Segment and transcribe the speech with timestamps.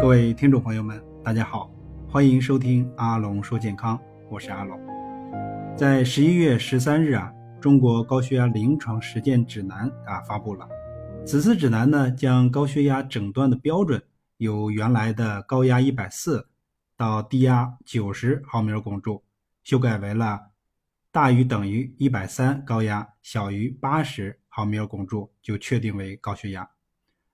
[0.00, 1.70] 各位听众朋友们，大家好，
[2.08, 4.80] 欢迎收听阿龙说健康，我是阿龙。
[5.76, 7.30] 在十一月十三日啊，
[7.60, 10.66] 中国高血压临床实践指南啊发布了。
[11.26, 14.02] 此次指南呢，将高血压诊断的标准
[14.38, 16.48] 由原来的高压一百四
[16.96, 19.22] 到低压九十毫米汞柱，
[19.64, 20.40] 修改为了
[21.12, 26.66] 大于等于一百三高压，小于八十毫米汞柱就确定为高血压。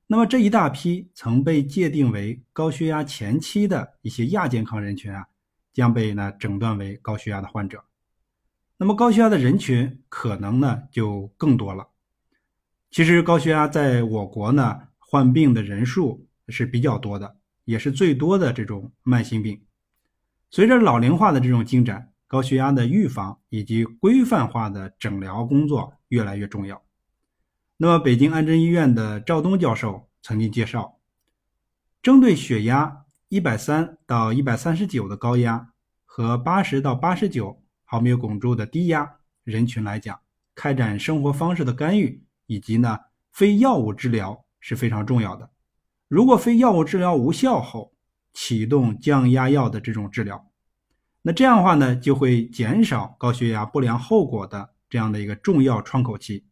[0.08, 5.26] 那么这一大批曾被界定为高血压前期的一些亚健康人群啊，
[5.72, 7.84] 将被呢诊断为高血压的患者。
[8.78, 11.88] 那么高血压的人群可能呢就更多了。
[12.90, 19.60] 其实高血压在我国呢患病的人数是比较多的，也是最多的这种慢性病。
[20.50, 26.80] 随着老龄化的这种进展，高血压的预防以及规范化的诊疗工作越来越重要。
[27.78, 30.98] 那么，北京安贞医院的赵东教授曾经介绍，
[32.02, 35.72] 针对血压一百三到一百三十九的高压
[36.06, 40.18] 和八十到八十九毫米汞柱的低压人群来讲，
[40.54, 42.98] 开展生活方式的干预以及呢
[43.30, 45.50] 非药物治疗是非常重要的。
[46.08, 47.92] 如果非药物治疗无效后，
[48.32, 50.50] 启动降压药的这种治疗，
[51.20, 56.46] 那这样的话呢，就会减少高血压不良后果的这样的一个重要窗口期。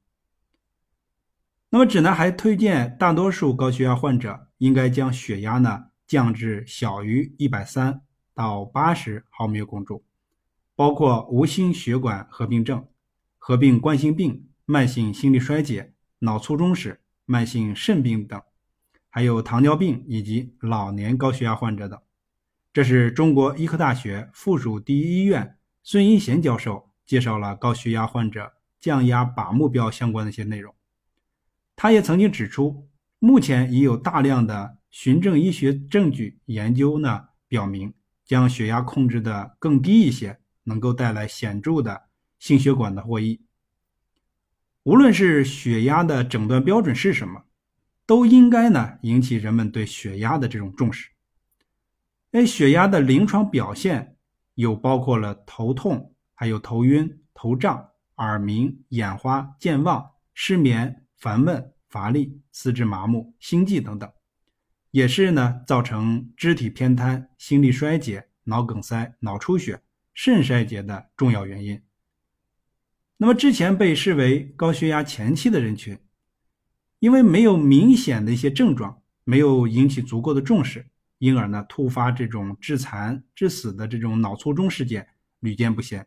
[1.74, 8.00] 那么指南还推荐大多数高血压患者应该将血压呢降至小于一百三
[8.32, 10.04] 到八十毫米汞柱，
[10.76, 12.86] 包括无心血管合并症、
[13.38, 18.40] 合并冠心病、慢性心力衰竭、脑卒中史、慢性肾病等，
[19.10, 22.00] 还有糖尿病以及老年高血压患者等。
[22.72, 30.72] 这是中国医科大学附属第一医院孙一贤教授介绍了高血压患者降压靶目标相关的一些内容。
[31.76, 37.92] 他也曾经指出，目前已有大量的循证医学证据研究呢，表明
[38.24, 42.04] 将血压控制的更低一些，能够带来显著的
[42.38, 43.44] 心血管的获益。
[44.84, 47.44] 无论是血压的诊断标准是什么，
[48.06, 51.10] 都应该呢引起人们对血压的这种重视。
[52.32, 54.16] 哎，血压的临床表现
[54.54, 61.03] 有包括了头痛、还有头晕、头胀、耳鸣、眼花、健忘、失眠。
[61.24, 64.12] 烦闷、乏力、四肢麻木、心悸等等，
[64.90, 69.80] 也是呢造成肢体偏瘫、心力衰竭、脑梗塞、脑出血、
[70.12, 71.80] 肾衰竭的重要原因。
[73.16, 75.98] 那么之前被视为高血压前期的人群，
[76.98, 80.86] 因为没有明显的一些症状，没有引起足够的重视，
[81.16, 85.08] 因而呢突发这种致残致死的这种脑卒中事件
[85.40, 86.06] 屡见不鲜，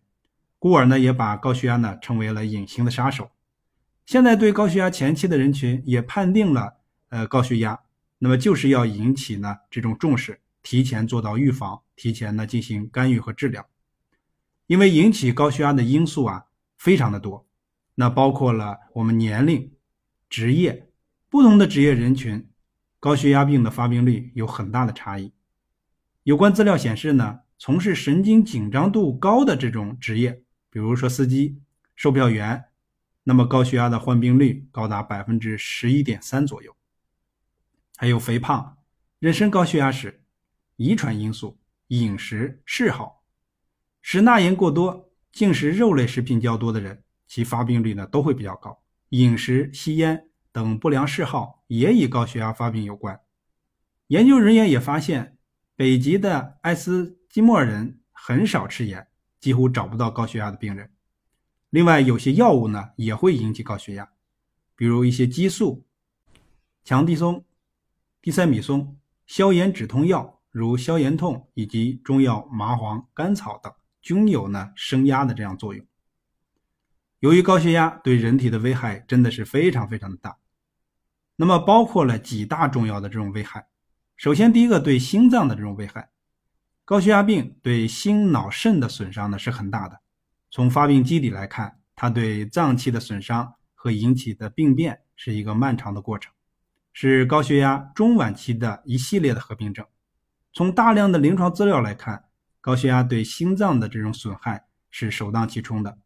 [0.60, 3.32] 故而呢也把高血压呢称为了隐形的杀手。
[4.08, 6.78] 现在对高血压前期的人群也判定了，
[7.10, 7.78] 呃，高血压，
[8.20, 13.68] 那么就是要引起呢这种重视，提前做到预防，提前呢进行干预和治疗。
[14.68, 16.46] 因为引起高血压的因素啊
[16.78, 17.46] 非常的多，
[17.96, 19.70] 那包括了我们年龄、
[20.30, 20.88] 职业，
[21.30, 22.48] 不同的职业人群，
[23.02, 25.34] 高血压病的发病率有很大的差异。
[26.24, 31.60] 有关资料显示呢，从事神经紧张度高的这种职业，比如说司机、
[31.98, 32.64] 售票员。
[33.30, 36.74] 那么高血压的患病率高达百分之十一点三左右，
[37.98, 38.78] 还有肥胖、
[39.20, 40.24] 妊娠高血压史、
[40.78, 43.26] 遗传因素、饮食嗜好、
[44.02, 48.82] 食钠盐过多、进食肉类食品较多的人，其发病率呢都会比较高。
[49.10, 53.20] 饮食、吸烟等不良嗜好也与高血压发病有关。
[54.08, 55.38] 研究人员也发现，
[55.76, 59.06] 北极的爱斯基摩人很少吃盐，
[59.42, 60.90] 几乎找不到高血压的病人。
[61.70, 64.10] 另外，有些药物呢也会引起高血压，
[64.76, 65.86] 比如一些激素、
[66.84, 67.44] 强地松、
[68.22, 75.86] 地塞米松、消炎止痛药，如消炎痛以及中药麻黄、甘草等，均有呢升压的这样作用。
[77.20, 80.38] 由于高血压对人体的危害真的是非常非常的大，
[81.36, 83.68] 那么包括了几大重要的这种危害。
[84.16, 86.10] 首先，第一个对心脏的这种危害，
[86.86, 90.00] 高血压病对心脑肾的损伤呢是很大的。
[90.50, 96.32] 从发病机理来看，它对脏器的损伤和引起的病变是一个漫长的过程，
[96.94, 99.86] 是高血压中晚期的一系列的合并症。
[100.54, 102.26] 从大量的临床资料来看，
[102.62, 105.98] 高血压对心脏的这种损害是首当其冲的。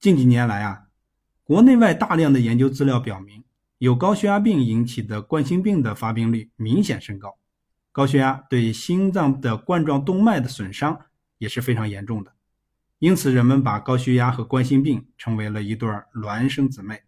[0.00, 0.84] 近几年来啊，
[1.42, 3.44] 国内外大量的研究资料表明，
[3.78, 7.36] 有高血压病引起的冠心病的发病率明显升高，
[7.92, 10.98] 高血压对心脏的冠状动脉的损伤
[11.38, 12.32] 也是非常严重的。
[13.04, 17.02] 因此，人们把高血压和冠心病称为了一对孪生姊妹。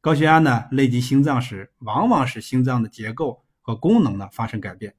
[0.00, 4.94] 高血压呢，累及心脏时，往往使心脏的结构和功能呢发生改变。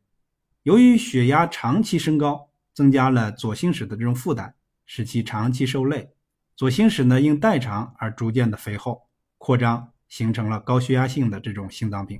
[0.63, 4.54] 由于血压长期升高，增加了左心室的这种负担，
[4.86, 6.12] 使其长期受累，
[6.54, 9.04] 左心室呢因代偿而逐渐的肥厚
[9.38, 12.19] 扩张，形成了高血压性的这种心脏病。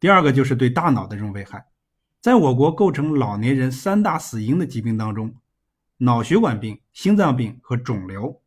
[0.00, 1.66] 第二个就是对大脑的这种危害，
[2.22, 5.34] 在我国构成老年人三大死因的疾病当中，
[6.00, 8.40] 脑血管病、心脏病和肿瘤，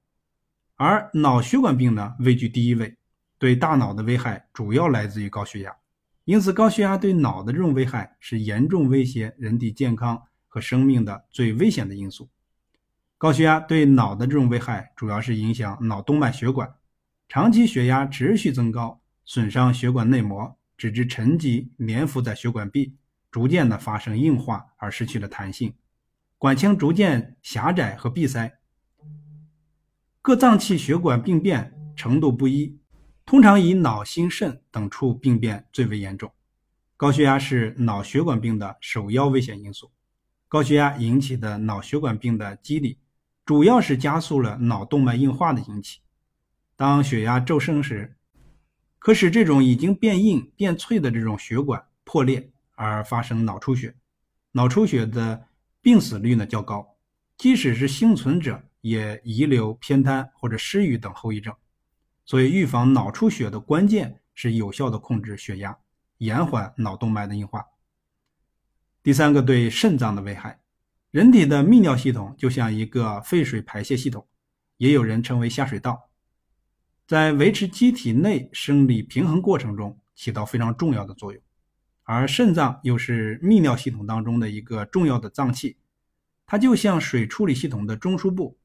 [0.77, 2.95] 而脑血管病呢位居第一位，
[3.37, 5.75] 对大脑的危害主要来自于高血压。
[6.23, 12.29] 因此，高血压对脑的这种危害是严重威胁人体健康和生命的最危险的因素。
[13.17, 16.73] 高血压对脑的这种危害，主要是影响脑动脉血管，
[17.27, 22.95] 长期血压持续增高，损伤血管内膜，直至沉积粘附在血管壁，
[23.29, 25.73] 逐渐的发生硬化而失去了弹性，
[26.41, 28.57] 管腔逐渐狭窄和闭塞，
[30.23, 32.79] 各脏器血管病变程度不一。
[33.27, 36.33] 通常以脑、心、肾等处病变最为严重。
[36.97, 39.91] 高血压是脑血管病的首要危险因素。
[40.47, 42.97] 高血压引起的脑血管病的机理，
[43.45, 45.99] 主要是加速了脑动脉硬化的引起。
[46.75, 48.15] 当血压骤升时，
[48.97, 53.93] 可使这种已经变硬、变脆的这种血管破裂，而发生脑出血。
[54.53, 55.45] 脑出血的
[55.81, 56.95] 病死率呢较高，
[57.37, 61.53] 即使是幸存者，也遗留偏瘫或者失语等后遗症。
[62.23, 65.75] 所以，预防脑出血的关键是有效的控制血压，
[66.19, 67.65] 延缓脑动脉的硬化。
[69.01, 70.61] 第三个，对肾脏的危害。
[71.09, 74.25] 人体的泌尿系统就像一个废水排泄系统，
[74.77, 76.09] 也有人称为下水道，
[77.07, 81.41] 在维持机体内生理平衡过程中起到非常重要的作用。
[82.13, 85.77] 而肾脏又是泌尿系统当中的一个重要的脏器，
[86.45, 88.59] 它就像水处理系统的中枢部。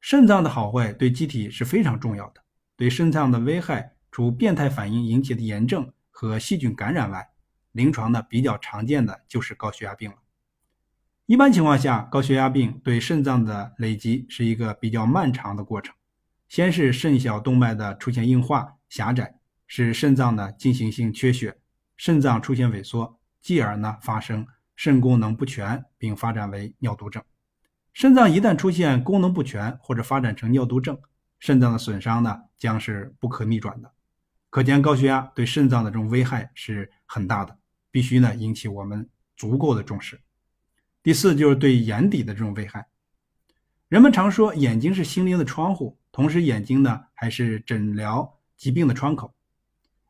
[0.00, 2.42] 肾脏的好坏对机体是非常重要的。
[2.74, 7.24] 对肾脏的危害，除变态反应引起的炎症和细菌感染外，
[7.70, 10.16] 临床呢比较常见的就是高血压病了。
[11.26, 15.94] 一般情况下，高血压病对肾脏的累积是一个比较漫长的过程。
[16.48, 19.38] 先是肾小动脉的出现硬化狭窄，
[19.68, 21.56] 使肾脏呢进行性缺血，
[21.96, 27.22] 肾脏出现萎缩，继而呢发生肾功能不全，并发展为尿毒症。
[27.92, 30.98] 肾脏一旦出现功能不全或者发展成尿毒症，
[31.38, 33.92] 肾脏的损伤呢，将是不可逆转的。
[34.50, 37.56] 可见高血压对肾脏的这种危害是很大的，
[37.90, 40.20] 必须呢引起我们足够的重视。
[41.02, 42.86] 第四就是对眼底的这种危害。
[43.88, 49.34] 人们常说眼睛是心灵的窗户，同时眼睛呢还是诊疗疾病的窗口。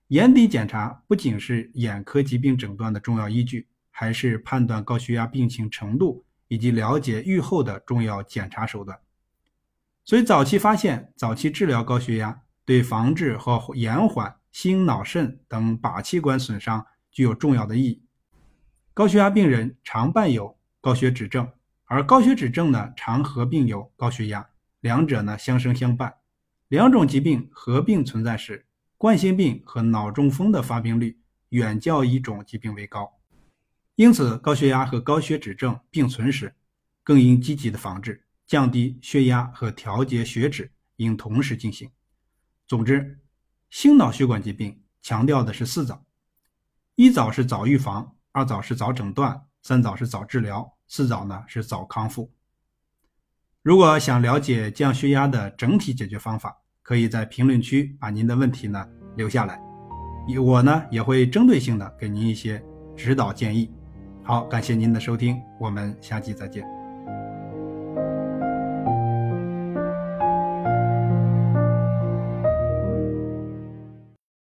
[0.09, 8.99] 眼底检查不仅是眼科疾病诊断的重要依据，还是判断高血压病情程度以及了解预后的重要检查手段。
[10.05, 18.03] 所以，早期发现、早期治疗高血压，对防治和延缓心脑肾等靶器官损伤具有重要的意义。
[18.93, 21.49] 高血压病人常伴有高血脂症，
[21.87, 24.47] 而高血脂症呢，常合并有高血压，
[24.81, 26.15] 两者呢相生相伴。
[26.69, 28.67] 两种疾病合并存在时，
[29.05, 31.21] 冠心病和脑中风的发病率
[31.51, 33.21] 远较一种疾病为高。
[33.97, 36.55] 因此，高血压和高血脂症并存时，
[37.03, 38.25] 更应积极的防治。
[38.47, 41.91] 降低血压和调节血脂应同时进行。
[42.67, 43.21] 总之，
[43.69, 46.03] 心脑血管疾病强调的是四早：
[46.95, 52.33] 一早是早预防，二早是早诊断，三早是早治疗，四早呢是早康复。
[53.61, 58.87] 如果想了解降血压的整体解决方法，可以在评论区把您的问题呢
[59.17, 59.59] 留下来，
[60.39, 62.63] 我呢也会针对性的给您一些
[62.95, 63.73] 指导建议。
[64.23, 66.84] 好，感谢您的收听，我们下期再见。